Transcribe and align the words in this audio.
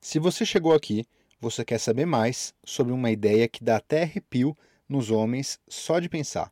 Se 0.00 0.18
você 0.18 0.46
chegou 0.46 0.72
aqui, 0.72 1.04
você 1.38 1.62
quer 1.62 1.78
saber 1.78 2.06
mais 2.06 2.54
sobre 2.64 2.92
uma 2.92 3.10
ideia 3.10 3.46
que 3.46 3.62
dá 3.62 3.76
até 3.76 4.02
arrepio 4.02 4.56
nos 4.88 5.10
homens 5.10 5.60
só 5.68 6.00
de 6.00 6.08
pensar: 6.08 6.50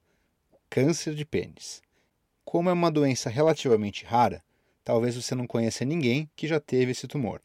câncer 0.68 1.14
de 1.14 1.24
pênis. 1.24 1.82
Como 2.44 2.68
é 2.68 2.72
uma 2.72 2.90
doença 2.90 3.30
relativamente 3.30 4.04
rara, 4.04 4.44
talvez 4.84 5.16
você 5.16 5.34
não 5.34 5.46
conheça 5.46 5.84
ninguém 5.84 6.30
que 6.36 6.46
já 6.46 6.60
teve 6.60 6.92
esse 6.92 7.06
tumor. 7.06 7.40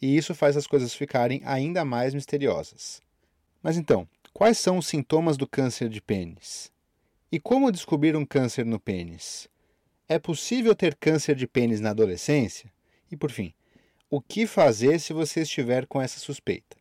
E 0.00 0.16
isso 0.16 0.34
faz 0.34 0.56
as 0.56 0.66
coisas 0.66 0.94
ficarem 0.94 1.40
ainda 1.44 1.84
mais 1.84 2.14
misteriosas. 2.14 3.00
Mas 3.62 3.76
então, 3.76 4.06
quais 4.32 4.58
são 4.58 4.78
os 4.78 4.86
sintomas 4.86 5.36
do 5.36 5.46
câncer 5.46 5.88
de 5.88 6.00
pênis? 6.00 6.70
E 7.32 7.40
como 7.40 7.72
descobrir 7.72 8.14
um 8.16 8.24
câncer 8.24 8.64
no 8.64 8.78
pênis? 8.78 9.48
É 10.06 10.18
possível 10.18 10.74
ter 10.74 10.94
câncer 10.94 11.34
de 11.34 11.46
pênis 11.46 11.80
na 11.80 11.90
adolescência? 11.90 12.70
E 13.10 13.16
por 13.16 13.30
fim, 13.30 13.52
o 14.10 14.22
que 14.22 14.46
fazer 14.46 14.98
se 14.98 15.12
você 15.12 15.42
estiver 15.42 15.86
com 15.86 16.00
essa 16.00 16.18
suspeita? 16.18 16.78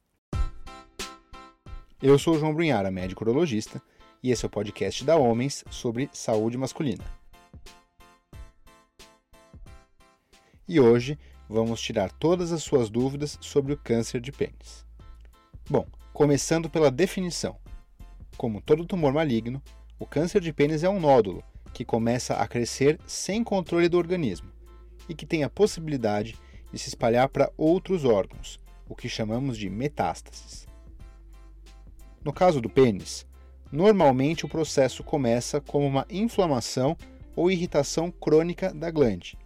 Eu 2.02 2.18
sou 2.18 2.36
o 2.36 2.40
João 2.40 2.54
Brunhara, 2.54 2.90
médico 2.90 3.24
urologista, 3.24 3.82
e 4.24 4.32
esse 4.32 4.46
é 4.46 4.48
o 4.48 4.50
podcast 4.50 5.04
da 5.04 5.18
Homens 5.18 5.66
sobre 5.70 6.10
saúde 6.14 6.58
masculina. 6.58 7.04
E 10.66 10.80
hoje 10.80 11.20
vamos 11.50 11.82
tirar 11.82 12.12
todas 12.14 12.54
as 12.54 12.64
suas 12.64 12.90
dúvidas 12.90 13.38
sobre 13.42 13.74
o 13.74 13.78
câncer 13.78 14.22
de 14.22 14.32
pênis. 14.32 14.86
Bom, 15.70 15.86
começando 16.14 16.70
pela 16.70 16.90
definição. 16.90 17.58
Como 18.38 18.62
todo 18.62 18.86
tumor 18.86 19.12
maligno, 19.12 19.62
o 20.00 20.06
câncer 20.06 20.40
de 20.40 20.54
pênis 20.54 20.82
é 20.82 20.90
um 20.90 21.00
nódulo 21.00 21.44
que 21.74 21.84
começa 21.84 22.36
a 22.36 22.48
crescer 22.48 22.98
sem 23.06 23.44
controle 23.44 23.90
do 23.90 23.98
organismo 23.98 24.50
e 25.10 25.16
que 25.16 25.26
tem 25.26 25.44
a 25.44 25.50
possibilidade 25.50 26.38
de 26.72 26.80
se 26.80 26.90
espalhar 26.90 27.30
para 27.30 27.52
outros 27.58 28.06
órgãos, 28.06 28.60
o 28.88 28.96
que 28.96 29.10
chamamos 29.10 29.58
de 29.58 29.70
metástases. 29.70 30.68
No 32.24 32.34
caso 32.34 32.60
do 32.60 32.70
pênis, 32.70 33.26
normalmente 33.72 34.46
o 34.46 34.50
processo 34.50 35.04
começa 35.04 35.62
como 35.62 35.86
uma 35.86 36.06
inflamação 36.10 36.98
ou 37.36 37.52
irritação 37.52 38.12
crônica 38.12 38.74
da 38.74 38.90
glande, 38.90 39.38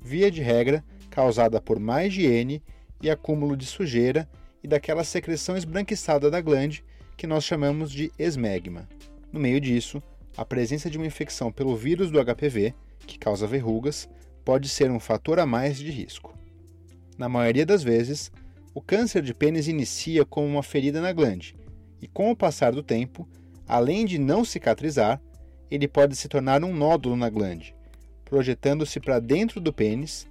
via 0.00 0.30
de 0.30 0.42
regra 0.42 0.84
causada 1.10 1.60
por 1.60 1.78
má 1.78 2.04
higiene 2.04 2.62
e 3.00 3.10
acúmulo 3.10 3.56
de 3.56 3.66
sujeira 3.66 4.28
e 4.62 4.68
daquela 4.68 5.04
secreção 5.04 5.56
esbranquiçada 5.56 6.30
da 6.30 6.40
glande 6.40 6.84
que 7.16 7.26
nós 7.26 7.44
chamamos 7.44 7.90
de 7.90 8.12
esmegma. 8.18 8.88
No 9.32 9.40
meio 9.40 9.60
disso, 9.60 10.02
a 10.36 10.44
presença 10.44 10.88
de 10.88 10.96
uma 10.96 11.06
infecção 11.06 11.50
pelo 11.50 11.76
vírus 11.76 12.10
do 12.10 12.24
HPV, 12.24 12.72
que 13.06 13.18
causa 13.18 13.46
verrugas, 13.46 14.08
pode 14.44 14.68
ser 14.68 14.90
um 14.90 15.00
fator 15.00 15.40
a 15.40 15.46
mais 15.46 15.78
de 15.78 15.90
risco. 15.90 16.37
Na 17.18 17.28
maioria 17.28 17.66
das 17.66 17.82
vezes, 17.82 18.30
o 18.72 18.80
câncer 18.80 19.22
de 19.22 19.34
pênis 19.34 19.66
inicia 19.66 20.24
como 20.24 20.46
uma 20.46 20.62
ferida 20.62 21.00
na 21.00 21.12
glande, 21.12 21.56
e 22.00 22.06
com 22.06 22.30
o 22.30 22.36
passar 22.36 22.70
do 22.70 22.80
tempo, 22.80 23.28
além 23.66 24.06
de 24.06 24.18
não 24.18 24.44
cicatrizar, 24.44 25.20
ele 25.68 25.88
pode 25.88 26.14
se 26.14 26.28
tornar 26.28 26.62
um 26.62 26.72
nódulo 26.72 27.16
na 27.16 27.28
glande, 27.28 27.74
projetando-se 28.24 29.00
para 29.00 29.18
dentro 29.18 29.60
do 29.60 29.72
pênis, 29.72 30.28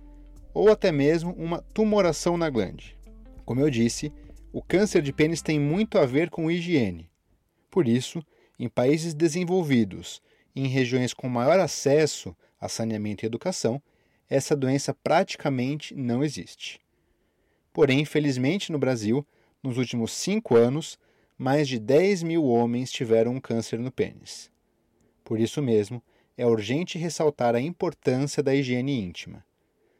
ou 0.54 0.72
até 0.72 0.90
mesmo 0.90 1.34
uma 1.34 1.62
tumoração 1.74 2.38
na 2.38 2.50
glande. 2.50 2.98
Como 3.44 3.60
eu 3.60 3.70
disse, 3.70 4.14
o 4.54 4.62
câncer 4.62 5.02
de 5.02 5.12
pênis 5.12 5.42
tem 5.42 5.60
muito 5.60 5.98
a 5.98 6.06
ver 6.06 6.30
com 6.30 6.50
higiene. 6.50 7.10
Por 7.70 7.86
isso, 7.86 8.24
em 8.58 8.70
países 8.70 9.14
desenvolvidos 9.14 10.22
e 10.56 10.62
em 10.62 10.68
regiões 10.68 11.14
com 11.14 11.28
maior 11.28 11.60
acesso 11.60 12.34
a 12.60 12.70
saneamento 12.70 13.26
e 13.26 13.28
educação, 13.28 13.82
essa 14.30 14.56
doença 14.56 14.94
praticamente 14.94 15.96
não 15.96 16.24
existe. 16.24 16.82
Porém, 17.72 18.02
infelizmente 18.02 18.72
no 18.72 18.80
Brasil, 18.80 19.26
nos 19.62 19.78
últimos 19.78 20.12
cinco 20.12 20.56
anos, 20.56 20.98
mais 21.38 21.68
de 21.68 21.80
10 21.80 22.24
mil 22.24 22.46
homens 22.46 22.92
tiveram 22.92 23.34
um 23.34 23.40
câncer 23.40 23.80
no 23.80 23.92
pênis. 23.92 24.52
Por 25.24 25.40
isso 25.40 25.62
mesmo, 25.62 26.02
é 26.38 26.46
urgente 26.46 26.98
ressaltar 26.98 27.56
a 27.56 27.62
importância 27.62 28.42
da 28.42 28.54
higiene 28.54 29.00
íntima. 29.00 29.46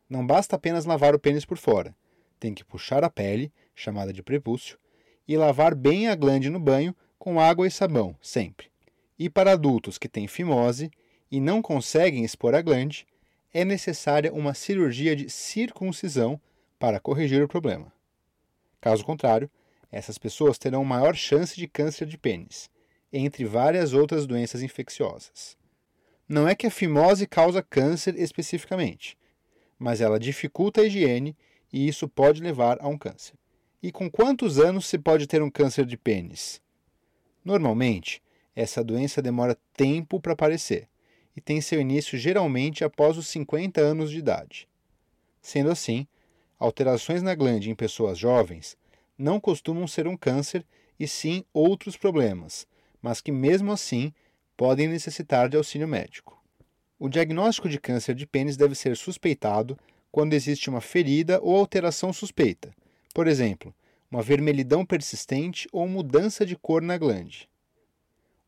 Não 0.10 0.26
basta 0.26 0.56
apenas 0.56 0.86
lavar 0.86 1.14
o 1.14 1.20
pênis 1.20 1.46
por 1.46 1.58
fora, 1.58 1.96
tem 2.40 2.54
que 2.54 2.64
puxar 2.64 3.04
a 3.04 3.10
pele, 3.10 3.52
chamada 3.76 4.14
de 4.14 4.24
prepúcio, 4.24 4.78
e 5.28 5.36
lavar 5.36 5.76
bem 5.76 6.08
a 6.08 6.16
glande 6.16 6.50
no 6.50 6.60
banho 6.60 6.96
com 7.20 7.40
água 7.40 7.68
e 7.68 7.72
sabão, 7.72 8.16
sempre. 8.22 8.68
E 9.20 9.30
para 9.30 9.52
adultos 9.52 9.98
que 9.98 10.08
têm 10.08 10.28
fimose 10.28 10.90
e 11.30 11.40
não 11.40 11.62
conseguem 11.62 12.24
expor 12.24 12.56
a 12.56 12.62
glande, 12.62 13.06
é 13.58 13.66
necessária 13.66 14.32
uma 14.32 14.54
cirurgia 14.54 15.16
de 15.16 15.32
circuncisão 15.32 16.40
para 16.78 17.00
corrigir 17.00 17.42
o 17.42 17.48
problema. 17.48 17.92
Caso 18.80 19.04
contrário, 19.04 19.50
essas 19.92 20.20
pessoas 20.20 20.60
terão 20.60 20.86
maior 20.86 21.16
chance 21.16 21.56
de 21.56 21.68
câncer 21.68 22.06
de 22.06 22.20
pênis, 22.20 22.70
entre 23.12 23.46
várias 23.46 23.94
outras 23.94 24.28
doenças 24.28 24.62
infecciosas. 24.62 25.58
Não 26.30 26.48
é 26.48 26.54
que 26.54 26.68
a 26.68 26.70
fimose 26.70 27.26
causa 27.26 27.64
câncer 27.64 28.14
especificamente, 28.20 29.18
mas 29.80 30.02
ela 30.02 30.20
dificulta 30.20 30.82
a 30.82 30.86
higiene 30.86 31.36
e 31.74 31.88
isso 31.88 32.08
pode 32.08 32.44
levar 32.44 32.78
a 32.80 32.88
um 32.88 32.96
câncer. 32.96 33.34
E 33.82 33.92
com 33.92 34.08
quantos 34.08 34.60
anos 34.60 34.86
se 34.86 35.00
pode 35.00 35.26
ter 35.26 35.42
um 35.42 35.50
câncer 35.50 35.84
de 35.84 35.98
pênis? 35.98 36.62
Normalmente, 37.44 38.22
essa 38.56 38.84
doença 38.84 39.20
demora 39.20 39.58
tempo 39.74 40.22
para 40.22 40.34
aparecer 40.34 40.88
e 41.38 41.42
tem 41.42 41.62
seu 41.62 41.80
início 41.80 42.18
geralmente 42.18 42.84
após 42.84 43.16
os 43.16 43.28
50 43.28 43.80
anos 43.80 44.10
de 44.10 44.18
idade. 44.18 44.68
Sendo 45.40 45.70
assim, 45.70 46.08
alterações 46.58 47.22
na 47.22 47.36
glande 47.36 47.70
em 47.70 47.76
pessoas 47.76 48.18
jovens 48.18 48.76
não 49.16 49.40
costumam 49.40 49.88
ser 49.88 50.08
um 50.08 50.18
câncer 50.18 50.66
e 51.00 51.08
sim 51.08 51.46
outros 51.54 51.96
problemas, 51.96 52.66
mas 53.00 53.22
que 53.22 53.32
mesmo 53.32 53.72
assim 53.72 54.12
podem 54.58 54.88
necessitar 54.88 55.48
de 55.48 55.56
auxílio 55.56 55.88
médico. 55.88 56.44
O 56.98 57.08
diagnóstico 57.08 57.70
de 57.70 57.80
câncer 57.80 58.16
de 58.16 58.26
pênis 58.26 58.58
deve 58.58 58.74
ser 58.74 58.98
suspeitado 58.98 59.78
quando 60.12 60.34
existe 60.34 60.72
uma 60.72 60.82
ferida 60.82 61.40
ou 61.44 61.56
alteração 61.56 62.12
suspeita, 62.12 62.74
por 63.14 63.28
exemplo, 63.28 63.74
uma 64.10 64.24
vermelhidão 64.24 64.84
persistente 64.84 65.68
ou 65.72 65.88
mudança 65.88 66.44
de 66.44 66.56
cor 66.56 66.82
na 66.82 66.98
glande. 66.98 67.48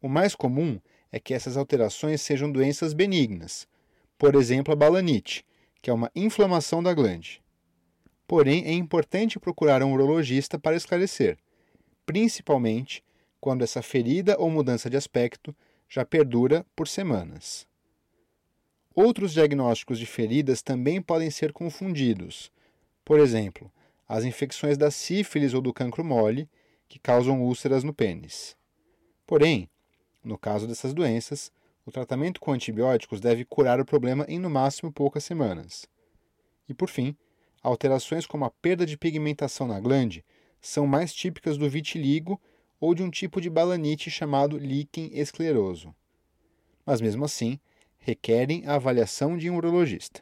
O 0.02 0.10
mais 0.10 0.34
comum 0.34 0.80
é 1.12 1.20
que 1.20 1.34
essas 1.34 1.58
alterações 1.58 2.22
sejam 2.22 2.52
doenças 2.52 2.94
benignas, 2.94 3.68
por 4.18 4.36
exemplo, 4.36 4.74
a 4.74 4.76
balanite, 4.76 5.46
que 5.82 5.90
é 5.90 5.94
uma 5.94 6.12
inflamação 6.16 6.84
da 6.84 6.94
glande. 6.94 7.42
Porém, 8.28 8.66
é 8.66 8.74
importante 8.74 9.40
procurar 9.40 9.82
um 9.82 9.94
urologista 9.94 10.60
para 10.60 10.76
esclarecer, 10.76 11.38
principalmente 12.06 13.04
quando 13.40 13.64
essa 13.64 13.82
ferida 13.82 14.38
ou 14.38 14.50
mudança 14.50 14.90
de 14.90 14.98
aspecto 14.98 15.56
já 15.88 16.06
perdura 16.06 16.66
por 16.76 16.88
semanas. 16.88 17.68
Outros 18.94 19.32
diagnósticos 19.32 19.98
de 19.98 20.06
feridas 20.06 20.62
também 20.62 21.02
podem 21.02 21.32
ser 21.32 21.54
confundidos. 21.54 22.52
Por 23.06 23.20
exemplo, 23.20 23.72
as 24.08 24.26
infecções 24.26 24.78
da 24.78 24.92
sífilis 24.92 25.54
ou 25.54 25.62
do 25.62 25.74
cancro 25.74 26.04
mole, 26.04 26.50
que 26.88 27.00
causam 27.00 27.42
úlceras 27.42 27.84
no 27.84 27.94
pênis. 27.94 28.58
Porém, 29.26 29.70
no 30.24 30.38
caso 30.38 30.68
dessas 30.68 30.94
doenças, 30.94 31.52
o 31.86 31.92
tratamento 31.92 32.40
com 32.40 32.52
antibióticos 32.52 33.20
deve 33.20 33.46
curar 33.46 33.80
o 33.80 33.86
problema 33.86 34.26
em 34.28 34.38
no 34.38 34.50
máximo 34.50 34.92
poucas 34.92 35.24
semanas. 35.24 35.88
E 36.68 36.74
por 36.74 36.90
fim, 36.90 37.16
alterações 37.64 38.26
como 38.26 38.46
a 38.46 38.52
perda 38.52 38.86
de 38.86 38.98
pigmentação 38.98 39.68
na 39.68 39.80
glande 39.80 40.24
são 40.62 40.86
mais 40.86 41.14
típicas 41.14 41.58
do 41.58 41.70
vitiligo 41.70 42.40
ou 42.80 42.94
de 42.94 43.04
um 43.04 43.10
tipo 43.10 43.42
de 43.42 43.50
balanite 43.50 44.10
chamado 44.12 44.58
líquen 44.58 45.10
escleroso. 45.14 45.94
Mas 46.86 47.02
mesmo 47.02 47.26
assim, 47.26 47.60
requerem 47.98 48.66
a 48.66 48.76
avaliação 48.76 49.38
de 49.38 49.50
um 49.50 49.58
urologista. 49.58 50.22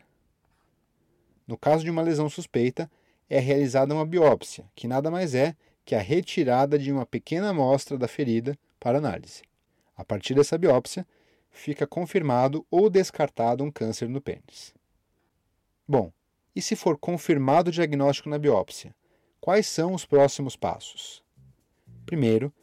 No 1.46 1.58
caso 1.58 1.84
de 1.84 1.90
uma 1.90 2.02
lesão 2.02 2.30
suspeita, 2.30 2.90
é 3.30 3.40
realizada 3.40 3.94
uma 3.94 4.06
biópsia, 4.06 4.66
que 4.76 4.88
nada 4.88 5.12
mais 5.12 5.36
é 5.36 5.56
que 5.86 5.96
a 5.96 6.02
retirada 6.02 6.78
de 6.78 6.92
uma 6.92 7.06
pequena 7.06 7.50
amostra 7.50 7.98
da 7.98 8.08
ferida 8.08 8.58
para 8.80 8.98
análise. 8.98 9.42
A 9.98 10.06
partir 10.06 10.36
dessa 10.36 10.58
biópsia, 10.58 11.06
fica 11.50 11.88
confirmado 11.88 12.66
ou 12.70 12.90
descartado 12.90 13.64
um 13.64 13.72
câncer 13.72 14.08
no 14.08 14.22
pênis. 14.22 14.74
Bom, 15.88 16.12
e 16.56 16.62
se 16.62 16.76
for 16.76 16.98
confirmado 16.98 17.70
o 17.70 17.74
diagnóstico 17.74 18.30
na 18.30 18.38
biópsia, 18.38 18.96
quais 19.42 19.66
são 19.66 19.94
os 19.94 20.06
próximos 20.06 20.56
passos? 20.56 21.24
Primeiro, 22.06 22.54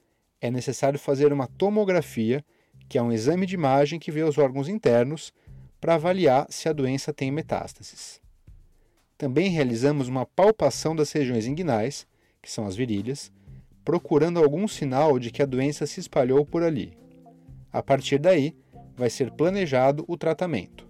é 0.40 0.50
necessário 0.50 0.98
fazer 0.98 1.32
uma 1.32 1.46
tomografia, 1.46 2.44
que 2.88 2.98
é 2.98 3.02
um 3.02 3.12
exame 3.12 3.46
de 3.46 3.54
imagem 3.54 3.98
que 3.98 4.12
vê 4.12 4.22
os 4.22 4.38
órgãos 4.38 4.68
internos 4.68 5.32
para 5.80 5.94
avaliar 5.94 6.46
se 6.50 6.68
a 6.68 6.72
doença 6.72 7.12
tem 7.12 7.30
metástases. 7.30 8.20
Também 9.18 9.50
realizamos 9.50 10.08
uma 10.08 10.26
palpação 10.26 10.94
das 10.94 11.10
regiões 11.12 11.46
inguinais, 11.46 12.06
que 12.42 12.50
são 12.50 12.66
as 12.66 12.76
virilhas, 12.76 13.32
procurando 13.84 14.38
algum 14.38 14.66
sinal 14.68 15.18
de 15.18 15.30
que 15.30 15.42
a 15.42 15.46
doença 15.46 15.86
se 15.86 16.00
espalhou 16.00 16.44
por 16.44 16.62
ali. 16.62 16.96
A 17.74 17.82
partir 17.82 18.20
daí, 18.20 18.56
vai 18.96 19.10
ser 19.10 19.32
planejado 19.32 20.04
o 20.06 20.16
tratamento. 20.16 20.88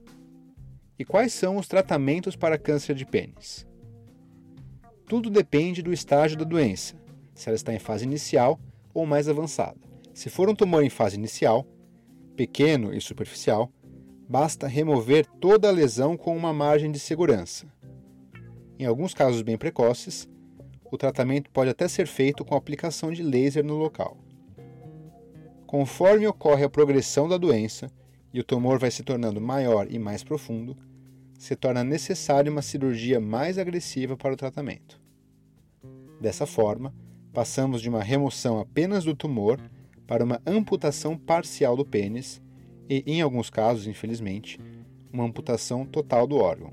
E 0.99 1.05
quais 1.05 1.33
são 1.33 1.57
os 1.57 1.67
tratamentos 1.67 2.37
para 2.37 2.59
câncer 2.59 2.95
de 2.95 3.07
pênis? 3.07 3.67
Tudo 5.09 5.31
depende 5.31 5.81
do 5.81 5.95
estágio 5.95 6.37
da 6.37 6.45
doença, 6.45 6.95
se 7.35 7.49
ela 7.49 7.57
está 7.57 7.73
em 7.73 7.79
fase 7.79 8.05
inicial 8.05 8.61
ou 8.93 9.07
mais 9.07 9.31
avançada. 9.31 9.81
Se 10.13 10.29
for 10.29 10.47
um 10.47 10.55
tumor 10.55 10.85
em 10.85 10.91
fase 10.91 11.17
inicial, 11.17 11.67
pequeno 12.37 12.93
e 12.93 13.01
superficial, 13.01 13.73
basta 14.29 14.67
remover 14.67 15.25
toda 15.41 15.69
a 15.69 15.73
lesão 15.73 16.19
com 16.19 16.37
uma 16.37 16.53
margem 16.53 16.93
de 16.93 16.99
segurança. 16.99 17.67
Em 18.79 18.85
alguns 18.85 19.15
casos 19.15 19.41
bem 19.41 19.57
precoces, 19.57 20.29
o 20.85 20.99
tratamento 20.99 21.51
pode 21.51 21.71
até 21.71 21.89
ser 21.89 22.07
feito 22.07 22.45
com 22.45 22.55
aplicação 22.55 23.11
de 23.11 23.23
laser 23.23 23.65
no 23.65 23.79
local. 23.79 24.24
Conforme 25.75 26.25
ocorre 26.25 26.63
a 26.63 26.71
progressão 26.71 27.29
da 27.29 27.37
doença 27.37 27.91
e 28.33 28.39
o 28.39 28.45
tumor 28.45 28.79
vai 28.79 28.93
se 28.93 29.03
tornando 29.03 29.41
maior 29.41 29.89
e 29.91 29.99
mais 29.99 30.23
profundo, 30.23 30.77
se 31.37 31.57
torna 31.57 31.83
necessária 31.83 32.49
uma 32.49 32.63
cirurgia 32.63 33.19
mais 33.19 33.59
agressiva 33.59 34.17
para 34.17 34.33
o 34.33 34.37
tratamento. 34.37 35.03
Dessa 36.21 36.47
forma, 36.47 36.95
passamos 37.33 37.83
de 37.83 37.89
uma 37.89 38.05
remoção 38.05 38.61
apenas 38.61 39.03
do 39.03 39.17
tumor 39.17 39.59
para 40.07 40.23
uma 40.23 40.41
amputação 40.47 41.19
parcial 41.19 41.77
do 41.77 41.85
pênis 41.85 42.41
e, 42.89 43.03
em 43.05 43.21
alguns 43.21 43.51
casos, 43.51 43.89
infelizmente, 43.89 44.61
uma 45.13 45.25
amputação 45.25 45.85
total 45.85 46.25
do 46.25 46.37
órgão. 46.37 46.73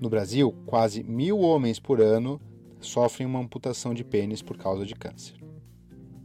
No 0.00 0.08
Brasil, 0.08 0.54
quase 0.66 1.02
mil 1.02 1.40
homens 1.40 1.80
por 1.80 2.00
ano 2.00 2.40
sofrem 2.78 3.26
uma 3.26 3.40
amputação 3.40 3.92
de 3.92 4.04
pênis 4.04 4.40
por 4.40 4.56
causa 4.56 4.86
de 4.86 4.94
câncer. 4.94 5.34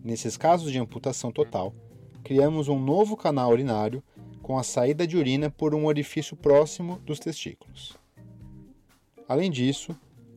Nesses 0.07 0.37
casos 0.37 0.71
de 0.71 0.79
amputação 0.79 1.33
total, 1.33 1.75
criamos 2.23 2.69
um 2.69 2.79
novo 2.79 3.17
canal 3.17 3.51
urinário 3.51 4.01
com 4.41 4.57
a 4.57 4.63
saída 4.63 5.05
de 5.05 5.17
urina 5.17 5.49
por 5.49 5.75
um 5.75 5.85
orifício 5.85 6.33
próximo 6.37 6.97
dos 6.99 7.19
testículos. 7.19 7.97
Além 9.27 9.51
disso, 9.51 9.93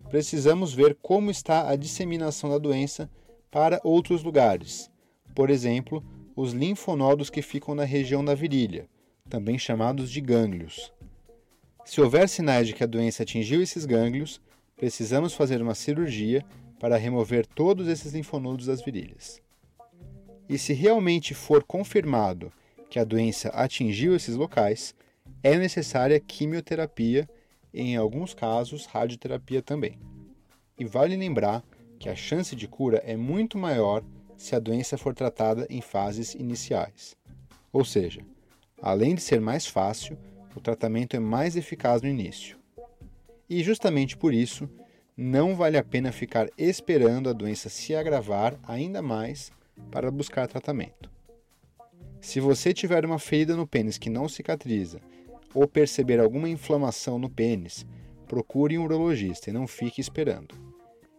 precisamos 0.08 0.74
ver 0.74 0.98
como 1.00 1.30
está 1.30 1.68
a 1.68 1.76
disseminação 1.76 2.50
da 2.50 2.58
doença 2.58 3.08
para 3.48 3.80
outros 3.84 4.24
lugares, 4.24 4.90
por 5.36 5.50
exemplo, 5.50 6.02
os 6.34 6.52
linfonodos 6.52 7.30
que 7.30 7.40
ficam 7.40 7.72
na 7.72 7.84
região 7.84 8.24
da 8.24 8.34
virilha, 8.34 8.88
também 9.28 9.56
chamados 9.56 10.10
de 10.10 10.20
gânglios. 10.20 10.92
Se 11.84 12.00
houver 12.00 12.28
sinais 12.28 12.66
de 12.66 12.74
que 12.74 12.82
a 12.82 12.88
doença 12.88 13.22
atingiu 13.22 13.62
esses 13.62 13.86
gânglios, 13.86 14.40
precisamos 14.76 15.32
fazer 15.32 15.62
uma 15.62 15.76
cirurgia 15.76 16.44
para 16.80 16.96
remover 16.96 17.46
todos 17.46 17.86
esses 17.86 18.14
linfonodos 18.14 18.66
das 18.66 18.82
virilhas. 18.82 19.40
E 20.50 20.58
se 20.58 20.72
realmente 20.72 21.32
for 21.32 21.62
confirmado 21.62 22.52
que 22.90 22.98
a 22.98 23.04
doença 23.04 23.50
atingiu 23.50 24.16
esses 24.16 24.34
locais, 24.34 24.96
é 25.44 25.56
necessária 25.56 26.18
quimioterapia 26.18 27.30
em 27.72 27.94
alguns 27.94 28.34
casos, 28.34 28.84
radioterapia 28.84 29.62
também. 29.62 30.00
E 30.76 30.84
vale 30.84 31.16
lembrar 31.16 31.62
que 32.00 32.08
a 32.08 32.16
chance 32.16 32.56
de 32.56 32.66
cura 32.66 33.00
é 33.06 33.16
muito 33.16 33.56
maior 33.56 34.02
se 34.36 34.56
a 34.56 34.58
doença 34.58 34.98
for 34.98 35.14
tratada 35.14 35.68
em 35.70 35.80
fases 35.80 36.34
iniciais. 36.34 37.14
Ou 37.72 37.84
seja, 37.84 38.20
além 38.82 39.14
de 39.14 39.20
ser 39.20 39.40
mais 39.40 39.68
fácil, 39.68 40.18
o 40.56 40.60
tratamento 40.60 41.14
é 41.14 41.20
mais 41.20 41.54
eficaz 41.54 42.02
no 42.02 42.08
início. 42.08 42.58
E 43.48 43.62
justamente 43.62 44.16
por 44.16 44.34
isso, 44.34 44.68
não 45.16 45.54
vale 45.54 45.78
a 45.78 45.84
pena 45.84 46.10
ficar 46.10 46.48
esperando 46.58 47.28
a 47.28 47.32
doença 47.32 47.68
se 47.68 47.94
agravar 47.94 48.58
ainda 48.66 49.00
mais 49.00 49.52
para 49.90 50.10
buscar 50.10 50.48
tratamento. 50.48 51.10
Se 52.20 52.38
você 52.38 52.74
tiver 52.74 53.04
uma 53.04 53.18
ferida 53.18 53.56
no 53.56 53.66
pênis 53.66 53.98
que 53.98 54.10
não 54.10 54.28
cicatriza 54.28 55.00
ou 55.54 55.66
perceber 55.66 56.20
alguma 56.20 56.48
inflamação 56.48 57.18
no 57.18 57.30
pênis, 57.30 57.84
procure 58.28 58.78
um 58.78 58.84
urologista 58.84 59.50
e 59.50 59.52
não 59.52 59.66
fique 59.66 60.00
esperando. 60.00 60.54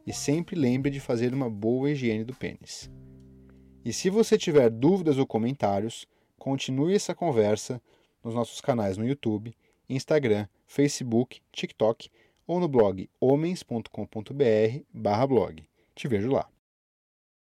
E 0.05 0.13
sempre 0.13 0.55
lembre 0.55 0.91
de 0.91 0.99
fazer 0.99 1.33
uma 1.33 1.49
boa 1.49 1.91
higiene 1.91 2.23
do 2.23 2.33
pênis. 2.33 2.89
E 3.83 3.91
se 3.91 4.09
você 4.09 4.37
tiver 4.37 4.69
dúvidas 4.69 5.17
ou 5.17 5.25
comentários, 5.25 6.05
continue 6.37 6.95
essa 6.95 7.15
conversa 7.15 7.81
nos 8.23 8.35
nossos 8.35 8.61
canais 8.61 8.97
no 8.97 9.07
YouTube, 9.07 9.55
Instagram, 9.89 10.47
Facebook, 10.67 11.41
TikTok 11.51 12.09
ou 12.47 12.59
no 12.59 12.67
blog 12.67 13.09
homens.com.br/blog. 13.19 15.63
Te 15.95 16.07
vejo 16.07 16.31
lá. 16.31 16.47